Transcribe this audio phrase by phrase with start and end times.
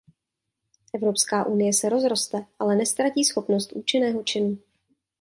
[0.93, 4.57] Evropská unie se rozroste, ale neztratí schopnost účinného činu.